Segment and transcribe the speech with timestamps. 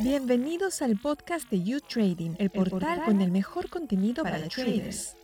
[0.00, 5.16] Bienvenidos al podcast de You Trading, el portal con el mejor contenido para, traders.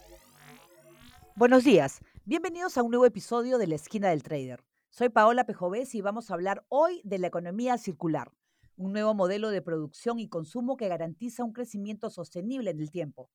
[1.36, 4.62] Buenos días, bienvenidos a un nuevo episodio de La Esquina del Trader.
[4.90, 8.32] Soy Paola Pejovés y vamos a hablar hoy de la economía circular,
[8.76, 13.30] un nuevo modelo de producción y consumo que garantiza un crecimiento sostenible en el tiempo.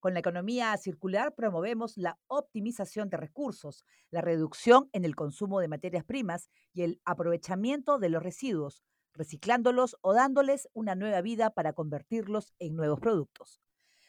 [0.00, 5.68] Con la economía circular promovemos la optimización de recursos, la reducción en el consumo de
[5.68, 8.82] materias primas y el aprovechamiento de los residuos,
[9.14, 13.60] reciclándolos o dándoles una nueva vida para convertirlos en nuevos productos.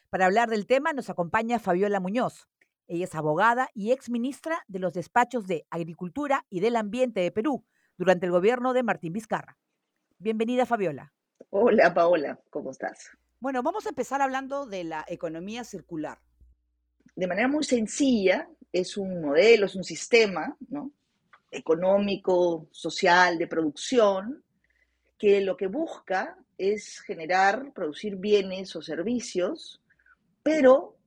[0.10, 2.48] Para hablar del tema nos acompaña Fabiola Muñoz.
[2.88, 7.32] Ella es abogada y ex ministra de los despachos de Agricultura y del Ambiente de
[7.32, 7.66] Perú
[7.98, 9.58] durante el gobierno de Martín Vizcarra.
[10.20, 11.14] Bienvenida, Fabiola.
[11.50, 13.10] Hola, Paola, ¿cómo estás?
[13.40, 16.20] Bueno, vamos a empezar hablando de la economía circular.
[17.16, 20.92] De manera muy sencilla, es un modelo, es un sistema ¿no?
[21.52, 24.44] económico, social, de producción,
[25.24, 29.82] que lo que busca es generar, producir bienes o servicios,
[30.44, 30.98] pero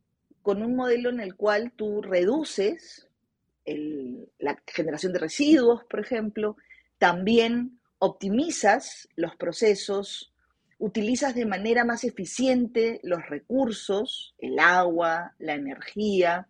[0.40, 3.10] con un modelo en el cual tú reduces
[3.66, 6.56] la generación de residuos, por ejemplo,
[6.96, 10.32] también optimizas los procesos,
[10.78, 16.48] utilizas de manera más eficiente los recursos, el agua, la energía,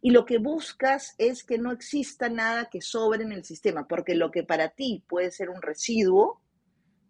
[0.00, 4.16] y lo que buscas es que no exista nada que sobre en el sistema, porque
[4.16, 6.40] lo que para ti puede ser un residuo,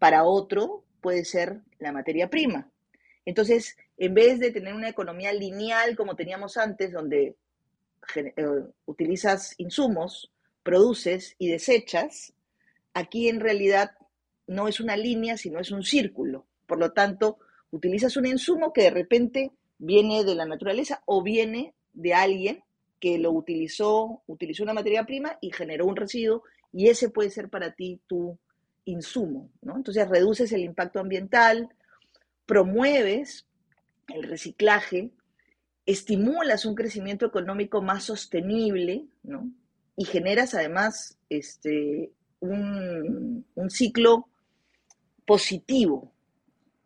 [0.05, 2.69] para otro puede ser la materia prima.
[3.25, 7.37] Entonces, en vez de tener una economía lineal como teníamos antes, donde
[8.15, 8.33] eh,
[8.85, 12.33] utilizas insumos, produces y desechas,
[12.93, 13.93] aquí en realidad
[14.45, 16.45] no es una línea, sino es un círculo.
[16.67, 17.39] Por lo tanto,
[17.71, 22.63] utilizas un insumo que de repente viene de la naturaleza o viene de alguien
[22.99, 27.49] que lo utilizó, utilizó una materia prima y generó un residuo y ese puede ser
[27.49, 28.37] para ti tu
[28.85, 29.75] insumo, ¿no?
[29.75, 31.69] Entonces reduces el impacto ambiental,
[32.45, 33.45] promueves
[34.07, 35.11] el reciclaje,
[35.85, 39.51] estimulas un crecimiento económico más sostenible, ¿no?
[39.97, 44.27] Y generas además este, un, ciclo
[45.25, 46.13] positivo,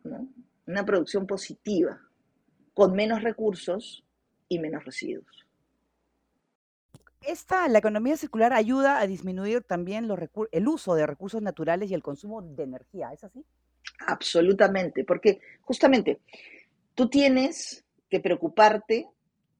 [0.04, 0.28] ¿no?
[0.66, 2.00] Una producción positiva,
[2.74, 4.04] con menos recursos
[4.48, 5.39] y menos residuos.
[7.26, 10.18] Esta, la economía circular ayuda a disminuir también los
[10.52, 13.44] el uso de recursos naturales y el consumo de energía, ¿es así?
[14.06, 16.20] Absolutamente, porque justamente
[16.94, 19.06] tú tienes que preocuparte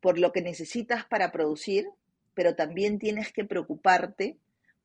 [0.01, 1.87] por lo que necesitas para producir,
[2.35, 4.39] pero también tienes que preocuparte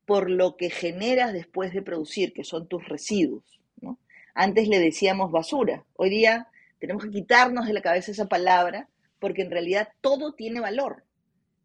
[0.04, 3.44] por lo que generas después de producir, que son tus residuos.
[4.34, 6.48] Antes le decíamos basura, hoy día
[6.78, 8.86] tenemos que quitarnos de la cabeza esa palabra
[9.18, 11.04] porque en realidad todo tiene valor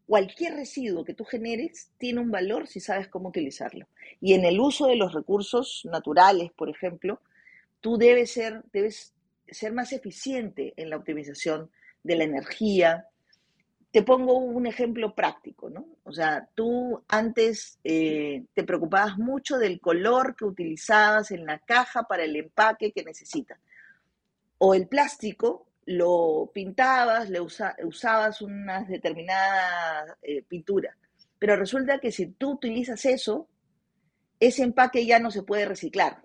[0.06, 3.86] cualquier residuo que tú generes tiene un valor si sabes cómo utilizarlo.
[4.20, 7.20] Y en el uso de los recursos naturales, por ejemplo,
[7.80, 9.14] tú debes ser, debes
[9.48, 11.70] ser más eficiente en la optimización
[12.02, 13.06] de la energía.
[13.90, 15.86] Te pongo un ejemplo práctico, ¿no?
[16.04, 22.04] O sea, tú antes eh, te preocupabas mucho del color que utilizabas en la caja
[22.04, 23.58] para el empaque que necesitas.
[24.58, 30.96] O el plástico, lo pintabas, le usabas una determinada eh, pintura.
[31.38, 33.48] Pero resulta que si tú utilizas eso,
[34.38, 36.22] ese empaque ya no se puede reciclar,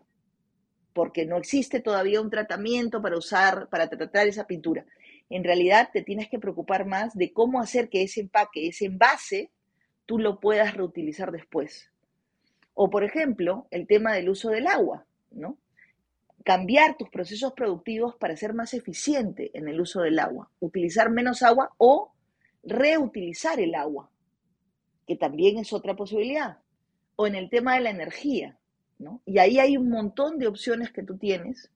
[0.93, 4.85] porque no existe todavía un tratamiento para usar, para tratar esa pintura.
[5.29, 9.51] En realidad te tienes que preocupar más de cómo hacer que ese empaque, ese envase,
[10.05, 11.91] tú lo puedas reutilizar después.
[12.73, 15.57] O, por ejemplo, el tema del uso del agua, ¿no?
[16.47, 21.43] Cambiar tus procesos productivos para ser más eficiente en el uso del agua, utilizar menos
[21.43, 22.13] agua o
[22.63, 24.09] reutilizar el agua,
[25.05, 26.59] que también es otra posibilidad,
[27.17, 28.57] o en el tema de la energía,
[28.97, 29.21] ¿no?
[29.25, 31.69] Y ahí hay un montón de opciones que tú tienes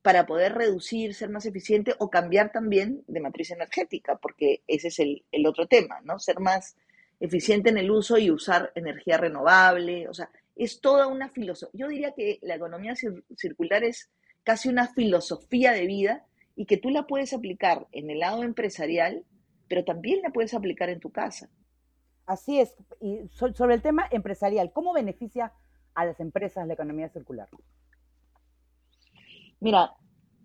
[0.00, 5.00] para poder reducir, ser más eficiente o cambiar también de matriz energética, porque ese es
[5.00, 6.18] el, otro tema, ¿no?
[6.18, 6.76] Ser más
[7.20, 11.78] eficiente en el uso y usar energía renovable, o sea, es toda una filosofía.
[11.78, 12.94] Yo diría que la economía
[13.36, 14.10] circular es
[14.42, 19.24] casi una filosofía de vida y que tú la puedes aplicar en el lado empresarial,
[19.68, 21.48] pero también la puedes aplicar en tu casa.
[22.26, 22.74] Así es.
[23.00, 25.52] Y sobre el tema empresarial, ¿cómo beneficia
[25.94, 27.48] a las empresas la economía circular?
[29.60, 29.92] Mira,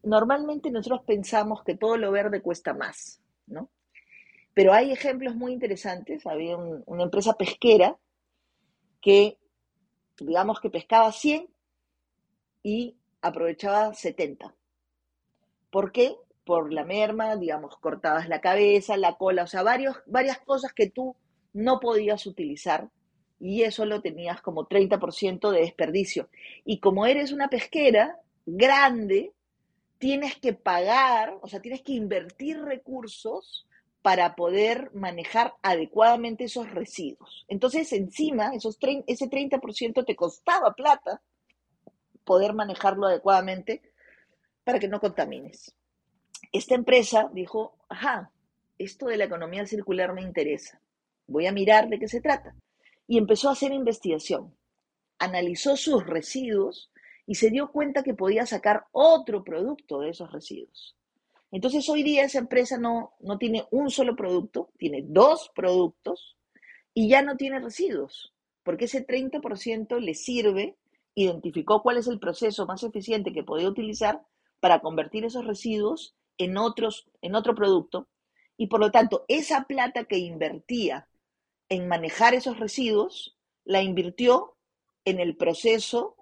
[0.04, 3.70] normalmente nosotros pensamos que todo lo verde cuesta más, ¿no?
[4.54, 6.26] Pero hay ejemplos muy interesantes.
[6.26, 7.98] Había una empresa pesquera
[9.02, 9.38] que
[10.19, 11.48] digamos que pescaba 100
[12.63, 14.54] y aprovechaba 70.
[15.71, 16.16] ¿Por qué?
[16.45, 20.89] Por la merma, digamos, cortabas la cabeza, la cola, o sea, varios, varias cosas que
[20.89, 21.16] tú
[21.54, 22.89] no podías utilizar
[23.39, 26.30] y eso lo tenías como 30% de desperdicio.
[26.66, 29.33] Y como eres una pesquera, grande,
[29.98, 33.68] tienes que pagar, o sea, tienes que invertir recursos
[34.01, 37.46] para poder manejar adecuadamente esos residuos.
[37.48, 41.22] Entonces, encima, esos ese 30% te costaba plata
[42.24, 43.81] poder manejarlo adecuadamente
[44.63, 45.75] para que no contamines.
[46.51, 48.31] Esta empresa dijo, ajá,
[48.78, 50.80] esto de la economía circular me interesa,
[51.28, 52.56] voy a mirar de qué se trata.
[53.07, 54.56] Y empezó a hacer investigación,
[55.18, 56.92] analizó sus residuos
[57.25, 60.99] y se dio cuenta que podía sacar otro producto de esos residuos.
[61.51, 66.38] Entonces hoy día esa empresa no, no tiene un solo producto, tiene dos productos
[66.94, 70.78] y ya no tiene residuos, porque ese 30% le sirve,
[71.16, 74.22] identificó cuál es el proceso más eficiente que podía utilizar
[74.60, 78.07] para convertir esos residuos en, otros, en otro producto.
[78.57, 81.07] Y por lo tanto esa plata que invertía
[81.69, 84.56] en manejar esos residuos la invirtió
[85.06, 86.16] en el proceso,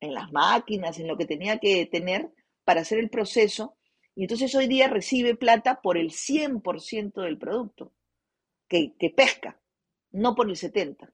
[0.00, 2.30] en las máquinas, en lo que tenía que tener
[2.64, 3.77] para hacer el proceso
[4.18, 7.92] y entonces hoy día recibe plata por el 100% del producto
[8.66, 9.60] que, pesca,
[10.10, 11.08] no por el 70%.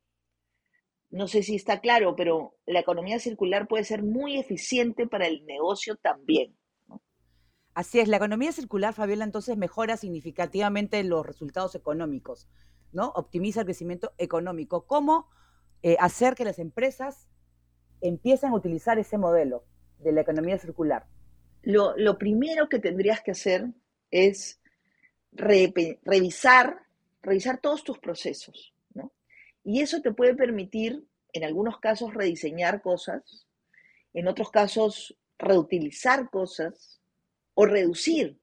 [1.10, 5.44] No sé si está claro, pero la economía circular puede ser muy eficiente para el
[5.44, 6.56] negocio también.
[7.74, 12.48] Así es, la economía circular, Fabiola, entonces mejora significativamente los resultados económicos,
[12.90, 13.12] ¿no?
[13.16, 14.86] Optimiza el crecimiento económico.
[14.86, 15.28] ¿Cómo
[15.82, 17.28] eh, hacer que las empresas
[18.00, 19.66] empiecen a utilizar ese modelo
[19.98, 21.06] de la economía circular?
[21.64, 23.66] Lo, primero que tendrías que hacer
[24.10, 24.60] es
[25.32, 26.78] revisar,
[27.22, 29.12] revisar todos tus procesos, ¿no?
[29.64, 33.46] Y eso te puede permitir, en algunos casos, rediseñar cosas,
[34.12, 37.00] en otros casos, reutilizar cosas
[37.54, 38.38] o reducir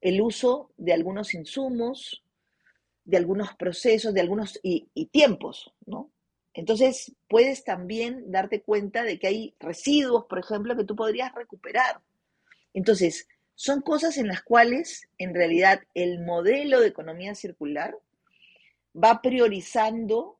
[0.00, 2.24] el uso de algunos insumos,
[3.04, 6.10] de algunos procesos, de algunos y, y tiempos, ¿no?
[6.52, 12.00] Entonces, puedes también darte cuenta de que hay residuos, por ejemplo, que tú podrías recuperar
[12.74, 17.96] entonces, son cosas en las cuales en realidad el modelo de economía circular
[18.96, 20.38] va priorizando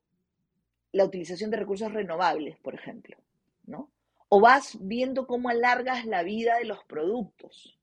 [0.91, 3.17] la utilización de recursos renovables, por ejemplo,
[3.65, 3.91] ¿no?
[4.27, 7.77] O vas viendo cómo alargas la vida de los productos,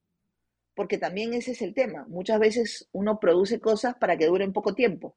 [0.75, 2.05] porque también ese es el tema.
[2.07, 5.15] Muchas veces uno produce cosas para que duren poco tiempo,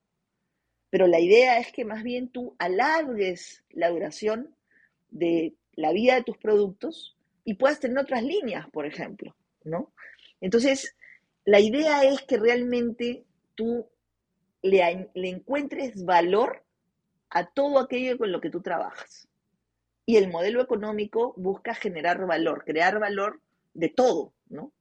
[0.88, 4.55] pero la idea es que más bien tú alargues la duración
[5.11, 9.35] de la vida de tus productos y puedas tener otras líneas, por ejemplo,
[9.65, 9.93] ¿no?
[10.41, 10.97] Entonces,
[11.44, 13.25] la idea es que realmente
[13.55, 13.87] tú
[14.62, 16.65] le, le encuentres valor
[17.31, 19.29] a todo aquello con lo que tú trabajas.
[20.05, 23.41] Y el modelo económico busca generar valor, crear valor
[23.75, 24.73] de todo, ¿no?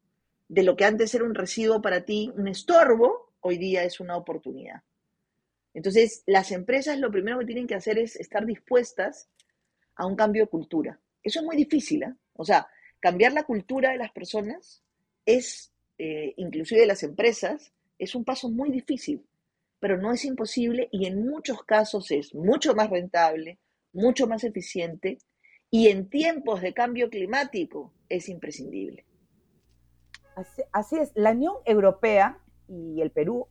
[0.47, 4.17] De lo que antes era un residuo para ti, un estorbo, hoy día es una
[4.17, 4.81] oportunidad.
[5.73, 9.29] Entonces, las empresas lo primero que tienen que hacer es estar dispuestas
[9.95, 10.99] a un cambio de cultura.
[11.23, 12.13] Eso es muy difícil, ¿eh?
[12.33, 12.67] O sea,
[12.99, 14.83] cambiar la cultura de las personas
[15.25, 19.25] es, eh, inclusive de las empresas, es un paso muy difícil,
[19.79, 23.59] pero no es imposible y en muchos casos es mucho más rentable,
[23.93, 25.19] mucho más eficiente
[25.69, 29.05] y en tiempos de cambio climático es imprescindible.
[30.71, 33.47] Así, es, la Unión Europea y el Perú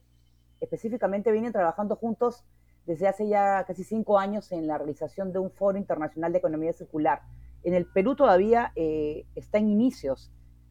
[0.61, 2.45] específicamente vienen trabajando juntos
[2.87, 6.73] desde hace ya casi cinco años en la realización de un foro internacional de economía
[6.73, 7.23] circular
[7.63, 10.31] en el Perú todavía eh, está en inicios,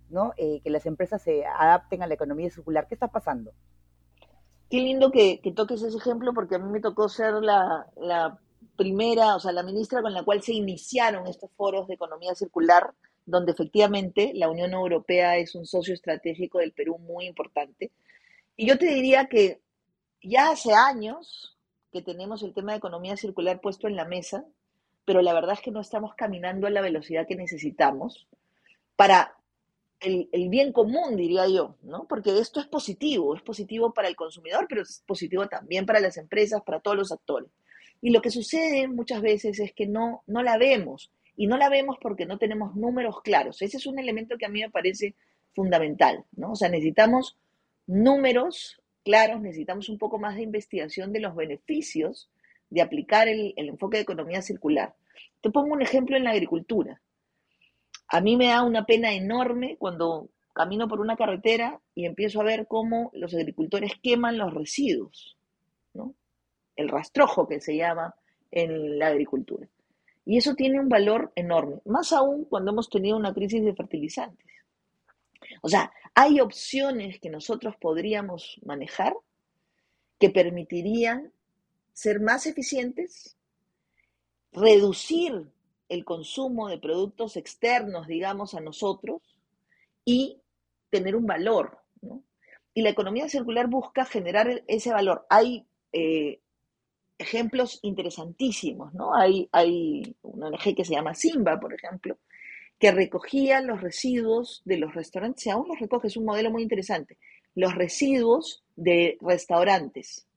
[0.09, 0.33] ¿no?
[0.37, 2.87] Eh, que las empresas se adapten a la economía circular.
[2.87, 3.51] ¿Qué está pasando?
[4.69, 8.39] Qué lindo que, toques ese ejemplo porque a mí me tocó ser la,
[8.75, 12.93] primera, o sea, la ministra con la cual se iniciaron estos foros de economía circular,
[13.25, 17.91] donde efectivamente la Unión Europea es un socio estratégico del Perú muy importante.
[18.55, 19.61] Y yo te diría que
[20.21, 21.57] ya hace años
[21.91, 24.45] que tenemos el tema de economía circular puesto en la mesa,
[25.09, 28.27] pero la verdad es que no estamos caminando a la velocidad que necesitamos
[28.95, 29.33] para
[29.99, 32.05] el, bien común, diría yo, ¿no?
[32.07, 36.17] Porque esto es positivo, es positivo para el consumidor, pero es positivo también para las
[36.17, 37.49] empresas, para todos los actores.
[38.03, 41.69] Y lo que sucede muchas veces es que no, no la vemos, y no la
[41.69, 43.63] vemos porque no tenemos números claros.
[43.63, 45.15] Ese es un elemento que a mí me parece
[45.55, 46.51] fundamental, ¿no?
[46.51, 47.35] O sea, necesitamos
[47.87, 52.29] números claros, necesitamos un poco más de investigación de los beneficios
[52.69, 54.95] de aplicar el, enfoque de economía circular.
[55.41, 57.01] Te pongo un ejemplo en la agricultura.
[58.07, 62.45] A mí me da una pena enorme cuando camino por una carretera y empiezo a
[62.45, 65.37] ver cómo los agricultores queman los residuos,
[65.93, 66.15] ¿no?
[66.75, 68.15] el rastrojo que se llama
[68.51, 69.67] en la agricultura.
[70.25, 74.47] Y eso tiene un valor enorme, más aún cuando hemos tenido una crisis de fertilizantes.
[75.61, 79.13] O sea, hay opciones que nosotros podríamos manejar
[80.19, 81.31] que permitirían
[81.99, 83.35] ser más eficientes,
[84.53, 85.51] reducir
[85.89, 89.21] el consumo de productos externos, digamos, a nosotros
[90.05, 90.39] y
[90.89, 91.79] tener un valor.
[92.73, 95.25] Y la economía circular busca generar ese valor.
[95.29, 96.39] Hay eh,
[97.17, 99.13] ejemplos interesantísimos, ¿no?
[99.13, 102.17] Hay, hay una ONG que se llama Simba, por ejemplo,
[102.79, 106.63] que recogía los residuos de los restaurantes, y aún los recoge, es un modelo muy
[106.63, 107.17] interesante,
[107.55, 110.28] los residuos de restaurantes, ¿no?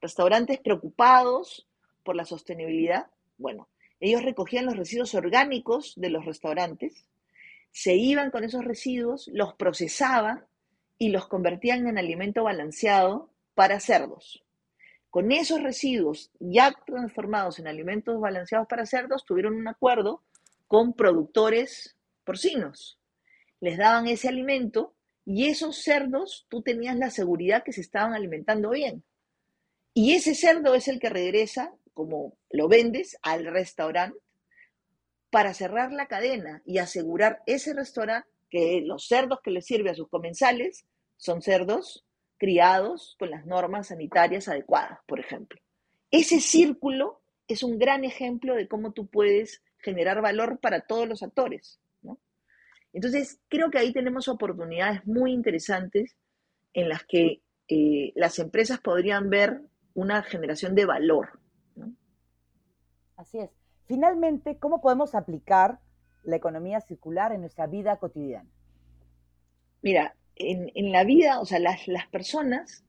[0.00, 1.68] Restaurantes preocupados
[2.02, 3.06] por la sostenibilidad,
[3.38, 3.68] bueno,
[4.00, 7.06] ellos recogían los residuos orgánicos de los restaurantes,
[7.72, 10.44] se iban con esos residuos, los procesaban
[10.98, 14.42] y los convertían en alimento balanceado para cerdos.
[15.10, 20.22] Con esos residuos ya transformados en alimentos balanceados para cerdos, tuvieron un acuerdo
[20.66, 22.98] con productores porcinos.
[23.60, 28.70] Les daban ese alimento y esos cerdos tú tenías la seguridad que se estaban alimentando
[28.70, 29.02] bien.
[29.92, 34.18] Y ese cerdo es el que regresa, como lo vendes, al restaurante
[35.30, 39.94] para cerrar la cadena y asegurar ese restaurante que los cerdos que le sirve a
[39.94, 42.04] sus comensales son cerdos
[42.36, 45.60] criados con las normas sanitarias adecuadas, por ejemplo.
[46.10, 51.22] Ese círculo es un gran ejemplo de cómo tú puedes generar valor para todos los
[51.22, 51.78] actores.
[52.92, 56.16] Entonces, creo que ahí tenemos oportunidades muy interesantes
[56.72, 59.60] en las que eh, las empresas podrían ver
[59.94, 61.40] una generación de valor.
[63.16, 63.50] Así es.
[63.86, 65.80] Finalmente, ¿cómo podemos aplicar
[66.22, 68.48] la economía circular en nuestra vida cotidiana?
[69.82, 72.84] Mira, en, la vida, o sea, las, las personas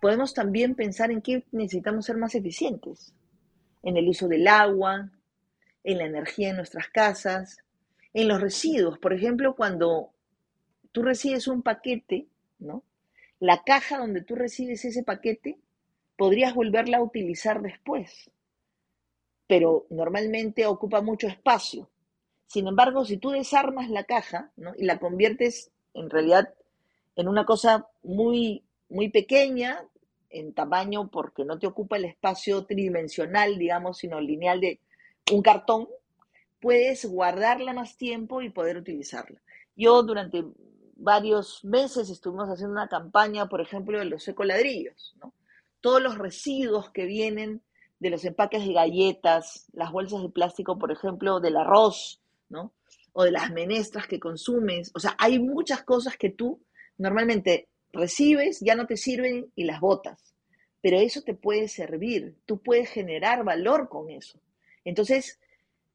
[0.00, 3.14] podemos también pensar en qué necesitamos ser más eficientes,
[3.82, 5.10] en el uso del agua,
[5.82, 7.58] en la energía en nuestras casas,
[8.12, 8.98] en los residuos.
[8.98, 10.12] Por ejemplo, cuando
[10.92, 12.84] tú recibes un paquete, ¿no?
[13.40, 15.58] La caja donde tú recibes ese paquete,
[16.18, 18.28] podrías volverla a utilizar después,
[19.46, 21.88] pero normalmente ocupa mucho espacio.
[22.48, 24.72] Sin embargo, si tú desarmas la caja ¿no?
[24.76, 26.52] y la conviertes en realidad
[27.14, 29.86] en una cosa muy, muy pequeña
[30.28, 34.80] en tamaño porque no te ocupa el espacio tridimensional, digamos, sino lineal de
[35.30, 35.88] un cartón,
[36.60, 39.40] puedes guardarla más tiempo y poder utilizarla.
[39.76, 40.44] Yo durante
[40.96, 45.32] varios meses estuvimos haciendo una campaña, por ejemplo, de los ecoladrillos, ¿no?
[45.80, 47.62] Todos los residuos que vienen
[48.00, 52.72] de los empaques de galletas, las bolsas de plástico, por ejemplo, del arroz, ¿no?
[53.12, 54.90] O de las menestras que consumes.
[54.94, 56.60] O sea, hay muchas cosas que tú
[56.98, 60.34] Normalmente recibes, ya no te sirven y las botas,
[60.82, 64.40] pero eso te puede servir, tú puedes generar valor con eso.
[64.84, 65.38] Entonces,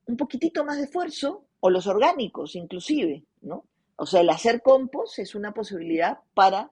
[0.06, 3.66] un poquitito más de esfuerzo, o los orgánicos inclusive, ¿no?
[3.96, 6.72] O sea, el hacer compost es una posibilidad para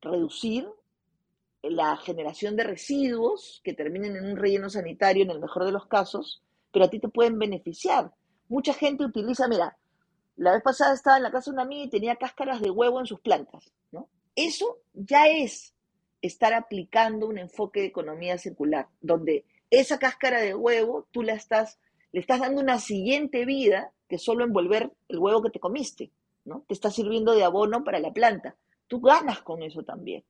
[0.00, 0.68] reducir
[1.62, 5.86] la generación de residuos que terminen en un relleno sanitario en el mejor de los
[5.86, 6.42] casos,
[6.72, 8.12] pero a ti te pueden beneficiar.
[8.48, 9.76] Mucha gente utiliza, mira,
[10.36, 12.98] la vez pasada estaba en la casa de una amiga y tenía cáscaras de huevo
[12.98, 14.08] en sus plantas, ¿no?
[14.34, 15.74] Eso ya es
[16.20, 21.78] estar aplicando un enfoque de economía circular, donde esa cáscara de huevo tú la estás,
[22.12, 26.10] le estás dando una siguiente vida que solo envolver el huevo que te comiste,
[26.44, 26.64] ¿no?
[26.66, 28.56] Te está sirviendo de abono para la planta.
[28.86, 30.24] Tú ganas con eso también.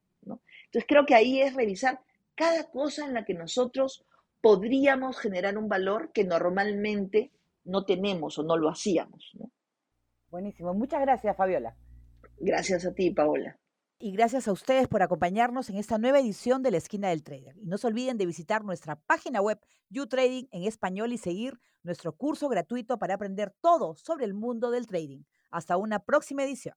[0.72, 2.00] Entonces creo que ahí es revisar
[2.34, 4.06] cada cosa en la que nosotros
[4.40, 7.30] podríamos generar un valor que normalmente
[7.64, 9.50] no tenemos o no lo hacíamos, ¿no?
[10.30, 10.72] Buenísimo.
[10.72, 11.76] Muchas gracias, Fabiola.
[12.38, 13.58] Gracias a ti, Paola.
[13.98, 17.54] Y gracias a ustedes por acompañarnos en esta nueva edición de la Esquina del Trader.
[17.58, 19.60] Y no se olviden de visitar nuestra página web
[19.90, 24.86] YouTrading en español y seguir nuestro curso gratuito para aprender todo sobre el mundo del
[24.86, 25.24] trading.
[25.50, 26.74] Hasta una próxima edición.